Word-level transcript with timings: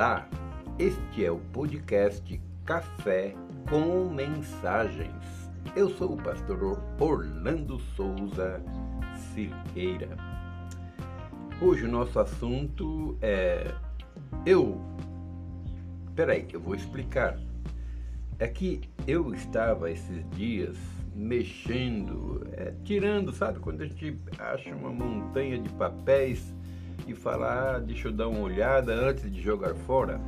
Olá, 0.00 0.26
este 0.78 1.26
é 1.26 1.30
o 1.30 1.36
podcast 1.52 2.40
Café 2.64 3.34
com 3.68 4.08
Mensagens. 4.08 5.50
Eu 5.76 5.90
sou 5.90 6.14
o 6.14 6.16
pastor 6.16 6.82
Orlando 6.98 7.78
Souza 7.94 8.62
Cirqueira. 9.34 10.16
Hoje 11.60 11.84
o 11.84 11.90
nosso 11.90 12.18
assunto 12.18 13.14
é 13.20 13.74
eu. 14.46 14.80
Peraí, 16.16 16.48
eu 16.50 16.60
vou 16.62 16.74
explicar. 16.74 17.38
É 18.38 18.48
que 18.48 18.80
eu 19.06 19.34
estava 19.34 19.90
esses 19.90 20.24
dias 20.30 20.78
mexendo, 21.14 22.48
é, 22.54 22.72
tirando, 22.84 23.32
sabe 23.32 23.58
quando 23.58 23.82
a 23.82 23.86
gente 23.86 24.18
acha 24.38 24.74
uma 24.74 24.88
montanha 24.88 25.58
de 25.58 25.68
papéis 25.74 26.54
e 27.06 27.14
fala, 27.14 27.76
ah, 27.76 27.78
deixa 27.78 28.08
eu 28.08 28.12
dar 28.12 28.28
uma 28.28 28.40
olhada 28.40 28.92
antes 28.92 29.30
de 29.30 29.40
jogar 29.40 29.74
fora? 29.74 30.20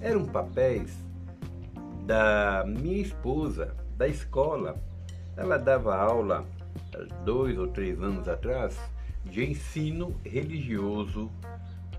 Eram 0.00 0.24
papéis 0.24 0.96
da 2.06 2.64
minha 2.66 3.00
esposa, 3.00 3.74
da 3.96 4.08
escola. 4.08 4.76
Ela 5.36 5.58
dava 5.58 5.96
aula 5.96 6.44
dois 7.24 7.58
ou 7.58 7.68
três 7.68 8.02
anos 8.02 8.28
atrás 8.28 8.78
de 9.24 9.44
ensino 9.44 10.14
religioso 10.24 11.30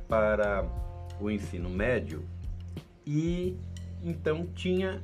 para 0.08 0.66
o 1.20 1.30
ensino 1.30 1.70
médio 1.70 2.24
e 3.06 3.58
então 4.04 4.48
tinha 4.48 5.02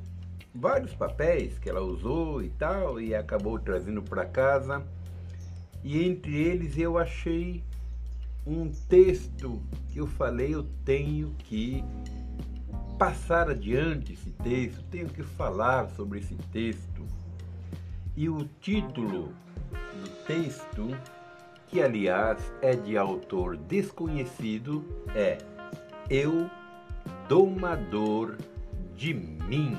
vários 0.54 0.94
papéis 0.94 1.58
que 1.60 1.70
ela 1.70 1.82
usou 1.82 2.42
e 2.42 2.50
tal, 2.50 3.00
e 3.00 3.14
acabou 3.14 3.60
trazendo 3.60 4.02
para 4.02 4.26
casa. 4.26 4.84
E 5.84 6.04
entre 6.04 6.36
eles 6.36 6.78
eu 6.78 6.98
achei 6.98 7.64
um 8.48 8.72
texto 8.88 9.62
que 9.90 10.00
eu 10.00 10.08
falei, 10.08 10.56
eu 10.56 10.64
tenho 10.86 11.36
que 11.40 11.84
passar 12.98 13.50
adiante 13.50 14.14
esse 14.14 14.32
texto, 14.32 14.82
tenho 14.90 15.10
que 15.10 15.22
falar 15.22 15.90
sobre 15.90 16.20
esse 16.20 16.36
texto. 16.52 17.06
E 18.16 18.30
o 18.30 18.48
título 18.62 19.34
do 19.70 20.26
texto, 20.26 20.98
que 21.68 21.82
aliás 21.82 22.42
é 22.62 22.74
de 22.74 22.98
autor 22.98 23.58
desconhecido, 23.58 24.84
é 25.14 25.38
Eu, 26.10 26.50
Domador 27.28 28.38
de 28.96 29.14
Mim. 29.14 29.78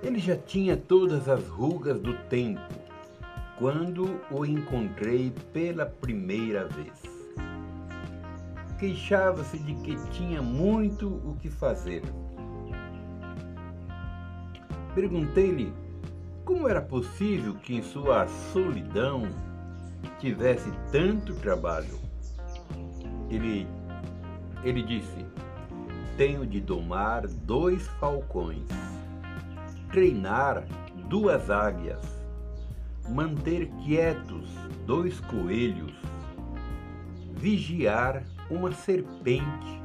Ele 0.00 0.20
já 0.20 0.36
tinha 0.36 0.76
todas 0.76 1.28
as 1.28 1.44
rugas 1.48 2.00
do 2.00 2.16
tempo 2.28 2.87
quando 3.58 4.20
o 4.30 4.44
encontrei 4.44 5.32
pela 5.52 5.84
primeira 5.84 6.66
vez. 6.66 7.02
Queixava-se 8.78 9.58
de 9.58 9.74
que 9.74 9.96
tinha 10.10 10.40
muito 10.40 11.08
o 11.08 11.36
que 11.40 11.50
fazer. 11.50 12.02
Perguntei-lhe 14.94 15.72
como 16.44 16.68
era 16.68 16.80
possível 16.80 17.54
que 17.54 17.74
em 17.74 17.82
sua 17.82 18.26
solidão 18.52 19.22
tivesse 20.18 20.70
tanto 20.92 21.34
trabalho. 21.34 21.98
Ele, 23.28 23.66
ele 24.62 24.82
disse: 24.82 25.26
Tenho 26.16 26.46
de 26.46 26.60
domar 26.60 27.26
dois 27.26 27.86
falcões 28.00 28.88
treinar 29.90 30.64
duas 31.08 31.50
águias, 31.50 31.98
manter 33.08 33.68
quietos 33.84 34.50
dois 34.86 35.20
coelhos, 35.20 35.92
vigiar 37.34 38.24
uma 38.50 38.72
serpente, 38.72 39.82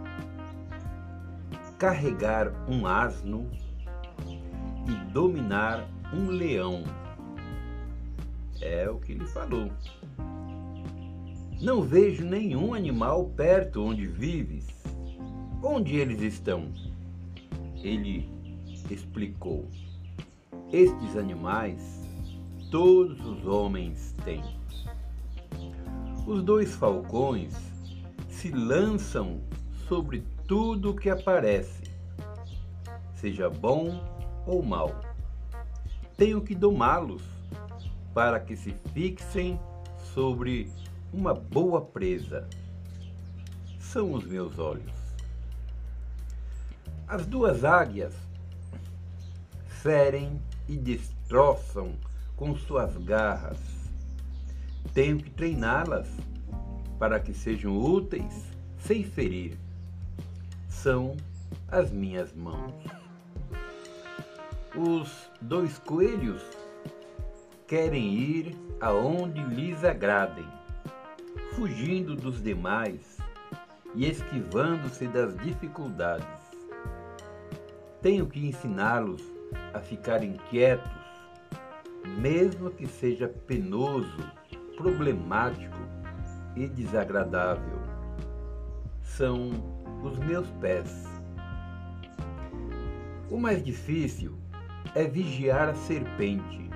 carregar 1.78 2.54
um 2.70 2.88
asno 2.88 3.50
e 4.88 5.12
dominar 5.12 5.88
um 6.14 6.28
leão. 6.28 6.84
É 8.62 8.90
o 8.90 8.98
que 8.98 9.12
ele 9.12 9.28
falou. 9.28 9.70
Não 11.62 11.82
vejo 11.82 12.26
nenhum 12.26 12.74
animal 12.74 13.26
perto 13.36 13.84
onde 13.84 14.06
vives. 14.06 14.68
Onde 15.62 15.96
eles 15.96 16.22
estão? 16.22 16.72
Ele 17.82 18.30
explicou. 18.90 19.68
Estes 20.72 21.16
animais 21.16 22.03
todos 22.74 23.24
os 23.24 23.46
homens 23.46 24.16
têm. 24.26 24.44
Os 26.26 26.42
dois 26.42 26.74
falcões 26.74 27.54
se 28.28 28.50
lançam 28.50 29.42
sobre 29.88 30.24
tudo 30.48 30.90
o 30.90 30.96
que 30.96 31.08
aparece, 31.08 31.84
seja 33.14 33.48
bom 33.48 34.04
ou 34.48 34.64
mal. 34.64 34.90
Tenho 36.18 36.42
que 36.42 36.56
domá-los 36.56 37.22
para 38.12 38.40
que 38.40 38.58
se 38.58 38.74
fixem 38.92 39.60
sobre 40.12 40.68
uma 41.14 41.36
boa 41.36 41.80
presa. 41.80 42.50
São 43.78 44.14
os 44.14 44.26
meus 44.26 44.58
olhos. 44.58 44.96
As 47.08 47.28
duas 47.28 47.64
águias 47.64 48.16
ferem 49.68 50.42
e 50.68 50.76
destroçam 50.76 51.94
com 52.36 52.56
suas 52.56 52.96
garras. 52.98 53.60
Tenho 54.94 55.18
que 55.18 55.30
treiná-las 55.30 56.08
para 57.00 57.20
que 57.20 57.34
sejam 57.34 57.78
úteis 57.78 58.46
sem 58.78 59.04
ferir. 59.04 59.58
São 60.70 61.16
as 61.70 61.92
minhas 61.92 62.34
mãos. 62.34 62.74
Os 64.76 65.30
dois 65.42 65.78
coelhos 65.80 66.42
querem 67.68 68.14
ir 68.14 68.58
aonde 68.82 69.42
lhes 69.44 69.84
agradem, 69.84 70.48
fugindo 71.56 72.16
dos 72.16 72.42
demais 72.42 73.18
e 73.96 74.10
esquivando-se 74.10 75.08
das 75.08 75.38
dificuldades. 75.38 76.28
Tenho 78.02 78.26
que 78.28 78.46
ensiná-los 78.46 79.22
a 79.74 79.80
ficarem 79.80 80.34
quietos, 80.50 81.03
mesmo 82.06 82.70
que 82.72 82.88
seja 82.88 83.28
penoso, 83.28 84.24
problemático 84.78 85.78
e 86.56 86.68
desagradável. 86.68 87.80
São 89.02 89.52
os 90.04 90.18
meus 90.20 90.48
pés. 90.62 91.06
O 93.30 93.38
mais 93.38 93.64
difícil 93.64 94.38
é 94.96 95.06
vigiar 95.06 95.70
a 95.70 95.76
serpente. 95.76 96.70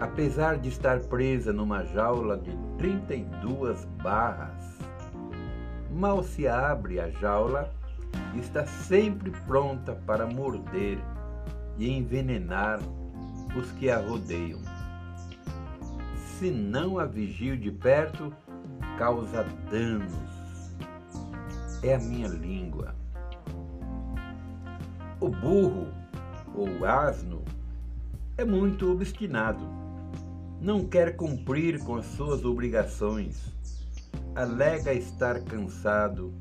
Apesar 0.00 0.58
de 0.58 0.68
estar 0.68 1.00
presa 1.00 1.52
numa 1.52 1.84
jaula 1.84 2.38
de 2.38 2.56
32 2.78 3.84
barras, 4.02 4.78
mal 5.90 6.22
se 6.22 6.46
abre 6.46 7.00
a 7.00 7.10
jaula, 7.10 7.72
está 8.36 8.64
sempre 8.64 9.32
pronta 9.46 9.94
para 10.06 10.24
morder 10.24 10.98
e 11.76 11.90
envenenar 11.90 12.78
os 13.56 13.72
que 13.72 13.90
a 13.90 13.98
rodeiam. 13.98 14.60
Se 16.38 16.50
não 16.50 16.98
a 16.98 17.04
vigio 17.04 17.56
de 17.56 17.70
perto, 17.70 18.32
causa 18.98 19.44
danos. 19.70 20.12
É 21.82 21.94
a 21.94 21.98
minha 21.98 22.28
língua. 22.28 22.94
O 25.20 25.28
burro 25.28 25.88
ou 26.54 26.84
asno 26.84 27.42
é 28.36 28.44
muito 28.44 28.90
obstinado. 28.92 29.66
Não 30.60 30.84
quer 30.84 31.16
cumprir 31.16 31.80
com 31.80 31.96
as 31.96 32.06
suas 32.06 32.44
obrigações. 32.44 33.52
Alega 34.34 34.92
estar 34.92 35.40
cansado 35.42 36.32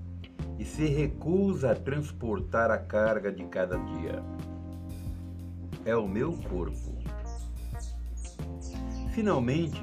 e 0.59 0.65
se 0.65 0.86
recusa 0.86 1.71
a 1.71 1.75
transportar 1.75 2.69
a 2.69 2.77
carga 2.77 3.31
de 3.31 3.45
cada 3.45 3.77
dia 3.77 4.24
é 5.88 5.95
o 5.95 6.06
meu 6.06 6.34
corpo. 6.34 6.98
Finalmente, 9.13 9.81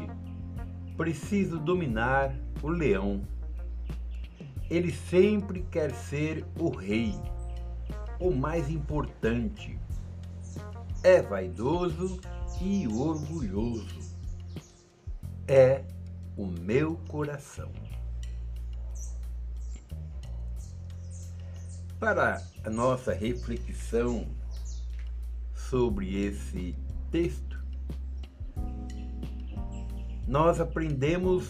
preciso 0.98 1.58
dominar 1.58 2.36
o 2.62 2.68
leão. 2.68 3.26
Ele 4.68 4.92
sempre 4.92 5.62
quer 5.70 5.94
ser 5.94 6.44
o 6.60 6.68
rei, 6.68 7.14
o 8.20 8.30
mais 8.30 8.68
importante. 8.68 9.78
É 11.02 11.22
vaidoso 11.22 12.20
e 12.60 12.86
orgulhoso. 12.86 14.14
É 15.48 15.84
o 16.36 16.44
meu 16.44 16.96
coração. 17.08 17.72
Para 21.98 22.42
a 22.62 22.68
nossa 22.68 23.14
reflexão 23.14 24.43
sobre 25.74 26.24
esse 26.24 26.72
texto, 27.10 27.58
nós 30.24 30.60
aprendemos 30.60 31.48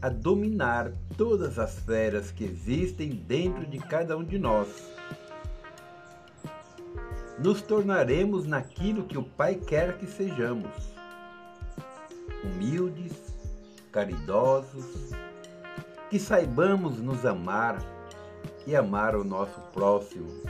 a 0.00 0.08
dominar 0.08 0.90
todas 1.16 1.60
as 1.60 1.78
feras 1.78 2.32
que 2.32 2.42
existem 2.42 3.10
dentro 3.10 3.64
de 3.64 3.78
cada 3.78 4.18
um 4.18 4.24
de 4.24 4.36
nós. 4.36 4.66
Nos 7.38 7.62
tornaremos 7.62 8.48
naquilo 8.48 9.04
que 9.04 9.16
o 9.16 9.22
Pai 9.22 9.54
quer 9.54 9.96
que 9.96 10.08
sejamos: 10.08 10.92
humildes, 12.42 13.12
caridosos, 13.92 15.12
que 16.10 16.18
saibamos 16.18 16.98
nos 16.98 17.24
amar 17.24 17.78
e 18.66 18.74
amar 18.74 19.14
o 19.14 19.22
nosso 19.22 19.60
próximo, 19.72 20.42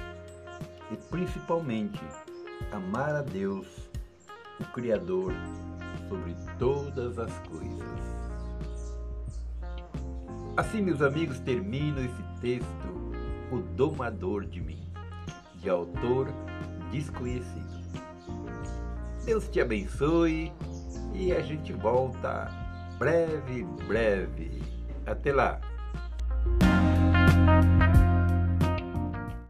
e 0.91 0.97
principalmente 1.11 2.00
amar 2.70 3.14
a 3.14 3.23
Deus, 3.23 3.67
o 4.61 4.64
Criador, 4.73 5.32
sobre 6.09 6.35
todas 6.59 7.19
as 7.19 7.32
coisas. 7.49 8.12
Assim, 10.56 10.82
meus 10.82 11.00
amigos, 11.00 11.41
termino 11.41 11.99
esse 11.99 12.23
texto, 12.41 13.12
O 13.50 13.59
Domador 13.75 14.44
de 14.44 14.61
Mim, 14.61 14.87
de 15.56 15.70
autor 15.70 16.29
desconhecido. 16.91 17.82
Deus 19.25 19.49
te 19.49 19.61
abençoe 19.61 20.53
e 21.14 21.32
a 21.32 21.41
gente 21.41 21.73
volta 21.73 22.50
breve, 22.99 23.64
breve. 23.87 24.62
Até 25.06 25.32
lá! 25.32 25.61